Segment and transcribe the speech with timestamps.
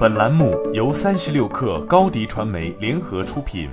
[0.00, 3.68] 本栏目由三十六氪高低传媒联合出品。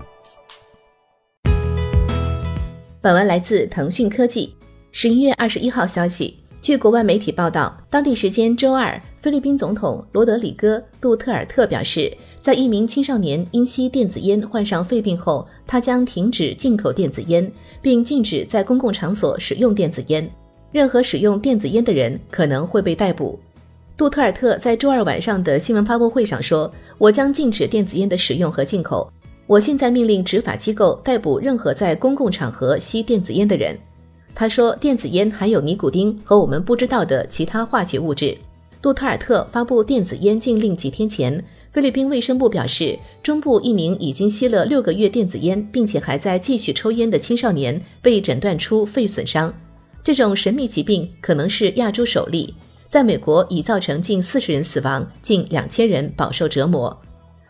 [3.00, 4.54] 本文来自腾讯科技。
[4.92, 17.50] 十一月二十一号消息，据国外媒体报道，当地时间周二，菲律宾总统罗德里戈·杜特尔特表示，在一名青少年因吸电子烟患上肺病后，他将停止进口电子烟，
[17.82, 20.30] 并禁止在公共场所使用电子烟。
[20.74, 23.40] 任何使用电子烟的人可能会被逮捕。
[23.98, 29.12] 杜特尔特在周二晚上的新闻发布会上说：“我将禁止电子烟的使用和进口。
[29.48, 33.76] 我现在命令执法机构逮捕任何在公共场合吸电子烟的人。”
[34.36, 38.38] 他说：“电子烟含有尼古丁和我们不知道的其他化学物质。”
[38.84, 49.52] 杜特尔特发布电子烟禁令几天前，菲律宾卫生部表示，中部一名已经吸了六个月电子烟并且还在继续抽烟的青少年被诊断出肺损伤。
[50.04, 52.54] 这种神秘疾病可能是亚洲首例。
[52.90, 56.96] 在美国已造成近四十人死亡，近两千人饱受折磨。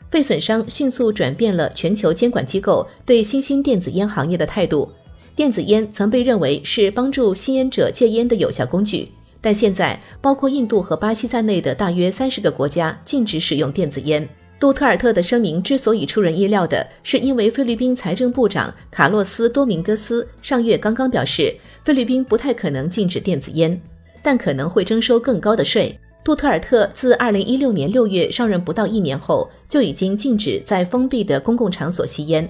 [0.09, 4.89] 肺损伤迅速转变了全球监管机构对新兴电子烟行业的态度。
[5.35, 14.27] 电子烟曾被认为是帮助吸烟者戒烟的有效工具，但现在包括印度和巴西在内的大约三十个国家禁止使用电子烟。
[14.59, 23.79] 杜特尔特的声明之所以出人意料的是，因为菲律宾财政部长卡洛斯·多明戈斯上月刚刚表示，菲律宾不太可能禁止电子烟。
[24.27, 25.97] 但可能会征收更高的税。
[26.21, 32.45] 杜特尔特自2016年6月上任不到一年后，就已经禁止在封闭的公共场所吸烟。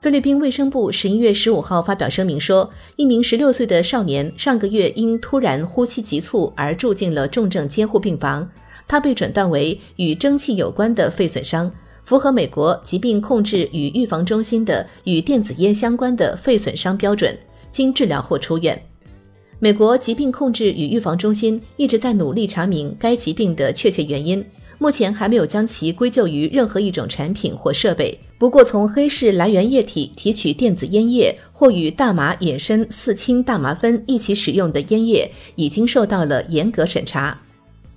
[0.00, 8.50] 菲律宾卫生部11月15号发表声明说，一名16岁的少年上个月因突然呼吸急促而住进了重症监护病房，
[8.88, 11.70] 他被诊断为与蒸汽有关的肺损伤，
[12.02, 17.38] 符合美国疾病控制与预防中心的与电子烟相关的肺损伤标准，
[17.70, 18.82] 经治疗后出院。
[19.60, 24.44] 美国疾病控制与预防中心一直在努力查明该疾病的确切原因，
[24.78, 28.16] 目前还没有将其归咎于任何一种产品或设备。
[28.38, 37.36] 不过，从黑市来源液体提取电子烟叶或与大麻衍生四氢大麻酚一起使用的烟叶，已经受到了严格审查。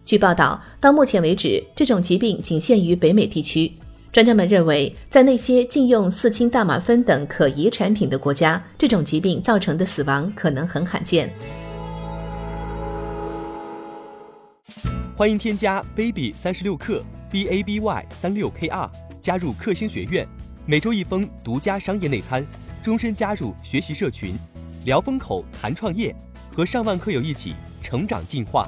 [0.04, 3.72] 据报道，到目前为止，这种疾病仅限于北美地区。
[4.12, 11.34] 专家们认为，在那些禁用四氢大麻酚等可疑产品的国家，这种疾病造成的死亡可能很罕见。
[15.16, 20.28] 欢迎添加 baby 三十六克 b a b y 三六 k r 加入克星学院，
[20.66, 22.46] 每周一封独家商业内参，
[22.84, 24.34] 终身加入学习社群，
[24.84, 26.14] 聊风口谈创业，
[26.54, 28.68] 和上万课友一起成长进化。